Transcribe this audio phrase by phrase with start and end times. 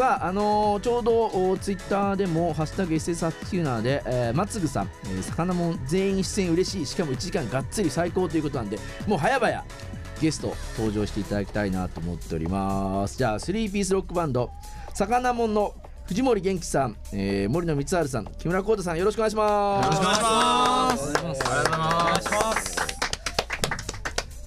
[0.00, 9.64] さあ、あのーちょうどツイッターでも「ハッシュタグ #SS89」で、えー、まつぐさん、えー、魚もん全員出演嬉しいしかも1時間がっつり最高ということなんでもう早々
[10.18, 13.18] ゲスト登場していただきたいなと思っております。
[13.18, 14.50] じゃあ3ピースロックバンド
[14.94, 15.74] 魚もんの
[16.06, 19.84] 藤森元気さん、えー、森野光晴さん木村浩太さんよろしくお願いします。
[19.84, 21.02] よろしくお願いします。
[21.02, 22.79] ありがとうございます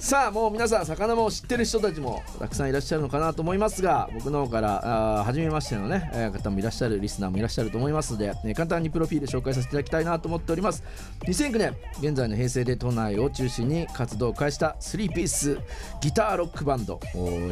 [0.04, 10.84] さあもう皆さん魚も知ってる人たちもたくさんいらっしゃるのかなと思いますが僕の方からあ初めましてのね、えー方もいらっしゃるリスナーもいらっしゃると思いますので、え簡単にプロフィール紹介させていただきたいなと思っております。
[11.25, 15.58] 2009年現在の平成で都内を中心に活動を開始した3ピース
[16.02, 16.99] ギターロックバンド。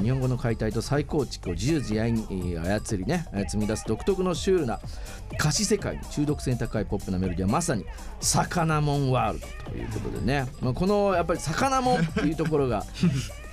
[0.01, 4.81] 日本語の解体と再構築を自由自在に操りね積み出す独特のシュールな
[5.39, 7.85] 歌詞世界に中毒性高いポップなメロディーはまさに
[8.19, 12.83] 魚もんワールドということでね、まあ、このやっぱり魚もんっていうところが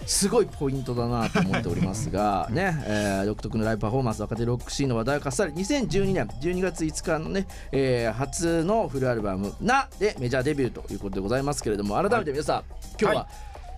[0.07, 12.63] すごいポイントだなと思っておりますがね、えー独特のライブパフォーマンス若手ロックシーンの話題をかっさり2012年12月5日のね、えー初のフルアルバム「な」でメジャーデビューということでございますけれども改めて皆さん、
[13.01, 13.29] 今日は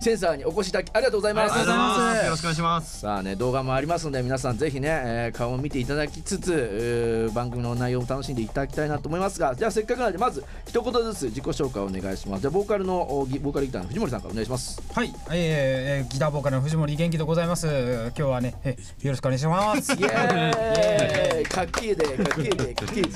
[0.01, 1.53] センサーにお越しいただきありがとうございます。
[1.53, 2.25] ありがとうございます。
[2.25, 12.41] よろしくお願いしますさあね動画もありますので皆さんぜひね、えー顔を見ていただきつつ、えー番組の内容を楽しんでいただきたいなと思いますがじゃあせっかくなのでまず一言ずつ自己紹介をお願いします。
[12.41, 14.81] じゃあボーカルのボーカルギターの藤森さんからお願いします。
[14.93, 17.67] はい、えーえーギターボーカルの藤森元気でございます。
[17.67, 19.93] 今日はねえよろしくお願いします。
[19.93, 21.45] イエーイ。
[21.45, 23.11] かっけえでかっけえでかっけえで。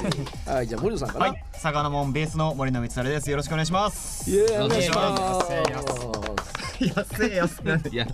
[0.52, 1.44] はいじゃあ森野さんから、はい。
[1.54, 3.32] 魚もんベースの森野光晴です。
[3.32, 4.30] よろしくお願いします。
[4.30, 4.66] イエーイ。
[4.66, 7.96] お願いしまます 安い安なんでい。
[7.96, 8.06] や、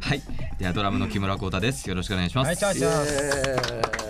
[0.00, 0.22] はい。
[0.58, 1.88] ではドラムの木村光太です。
[1.88, 2.46] よろしくお願いします。
[2.48, 4.00] はいチャーイチャー。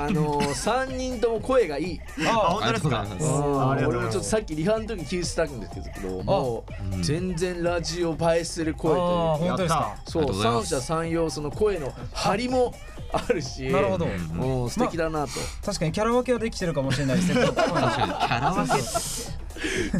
[0.00, 2.00] あのー、3人とも声がいい。
[2.24, 3.00] ああ本当ですか？
[3.00, 3.58] ありがとうございます。
[3.58, 9.36] あありがとう俺もちょっとさっきリハの時聞いてたんですけどもう全然ラジオ映えする声というか。
[9.38, 9.96] 本当ですか？
[10.06, 12.72] そう三者三様その声の張りも
[13.12, 13.64] あるし。
[13.72, 14.06] なるほど。
[14.06, 15.32] うん素敵だなと、
[15.66, 17.40] 確かにキャラ分けはできてるかもしれないですね。
[17.46, 18.74] 確かにキャラ分け。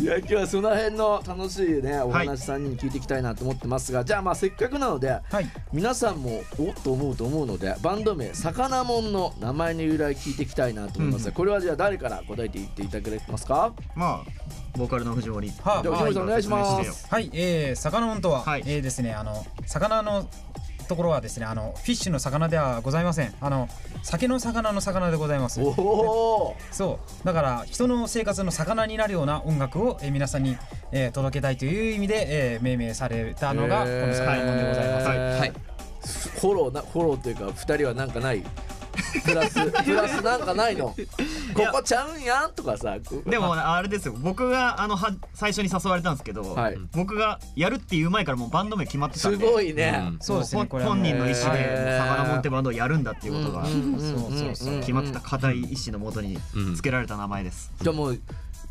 [0.01, 5.47] いや今日はその辺の楽しいねお話3人に聞いていきたいなと思ってますが、じゃあまあせっかくなのではい。
[5.73, 11.27] 皆さんもおっと思うと思うのでバンド名「さかなもん」の名前の由来聞いていきたいなと思います。
[11.27, 13.73] が、これはじゃあ誰から答えていっていただけますか？
[13.95, 14.49] まあ。
[14.77, 15.49] ボーカルの藤森。
[15.49, 17.09] はあじゃあ藤森さんお願いします。
[17.11, 18.63] はい、えー、魚もんとは、はい。
[18.65, 20.29] えーですね、あの魚の
[20.89, 23.35] ところはですね、あのフィッシュの魚ではございません。
[23.41, 23.69] あの
[24.03, 25.69] 酒の魚の魚でございますお。
[25.69, 30.57] おそう、だから人の生活の魚になるような音楽を、えー皆さんに、
[30.91, 35.07] えー届けたいという意味で、えー命名されたのがこの魚もんでございます。
[35.09, 35.53] はいはい。
[36.41, 38.43] フォローなフォローというか2人はなんかない？
[39.25, 40.95] プラス プラスなんかないの？
[41.67, 42.97] ここちゃうんやんとかさ
[43.27, 44.15] でもあれですよ。
[44.19, 46.79] 僕があのは最初に誘われたんですけど、はい。
[46.93, 50.19] 僕がやるっていう前からもうバンド名決まってたんすでごいね、うん。
[50.21, 53.75] そうですね、本人の意思で魚もんってバンドをやるんだっていうことがそう
[54.31, 54.81] そうそう。
[54.81, 56.39] 決まってた固い意志のもとに
[56.75, 58.21] 付けられた名前です、じゃあもう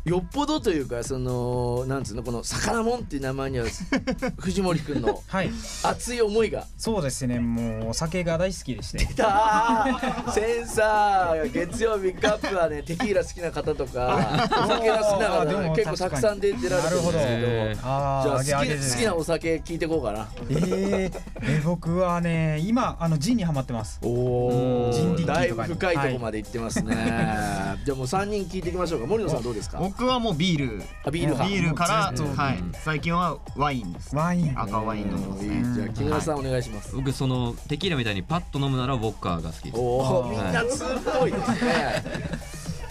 [0.04, 3.66] よっぽどというかそのなんつうのこの「魚もん」っていう名前には
[4.38, 5.50] 藤森くんのはい、
[5.82, 6.64] 熱い思いが。
[6.78, 9.04] そうですね、もうお酒が大好きでして。
[9.04, 10.32] 来たー。
[10.32, 17.74] センサー月曜日カップはねテキーラ好きな方とか お酒が好きな方あーでも結構たくさん出てられてるんですけど。
[17.74, 20.28] じゃあ好き好きなお酒聞いてこうかな。
[20.48, 23.98] えー、え僕はね今あのジンにハマってます。
[24.02, 25.66] おジンディッキーとかに。
[25.66, 26.94] だいぶ深いところまで行ってますね、
[27.84, 29.06] じゃあもう3人聞いていきましょうか。
[29.06, 29.78] 森野さんどうですか？
[29.88, 30.82] 僕はもうビール。
[31.04, 31.50] あビール派。
[31.50, 32.36] ビールから、もうずっと。
[32.36, 34.14] はい、最近はワインです。
[34.14, 34.60] ワイン。
[34.60, 39.76] 赤ワイン飲んでますいいねじゃあ木村さんお願いします、僕そのテキーラみたいにパッと飲むならウォッカーが好きです。
[39.78, 40.88] おおみんな通っ
[41.18, 42.04] ぽいですね。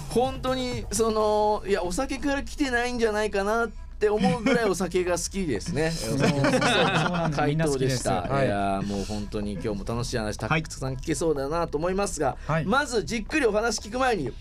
[0.09, 3.69] 本当にそのいやお酒から来てないんじゃないかなっ
[4.00, 5.91] て思うぐらいお酒が好きですね。
[7.36, 8.47] 回答んな好きでした、はい。
[8.47, 12.66] い、やーもう本当に今日も楽しい話たはいくさん聞けそうだなと思いますが、はい。
[12.66, 14.31] まずじっくりお話聞く前に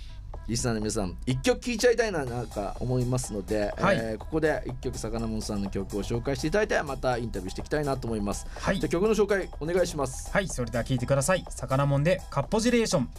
[0.49, 3.97] リスナーの皆さん一曲聴いちゃいたいななんか思いますので、はい。
[3.97, 8.81] えーここで一曲さかなもんさんの曲を紹介していただいてまたインタビューしていきたいなと思います、はい。
[8.81, 10.31] じゃあ曲の紹介お願いします。
[10.33, 10.49] はい。
[10.49, 11.45] それでは聞いてください。
[11.49, 13.09] 魚もんでカッポジレーション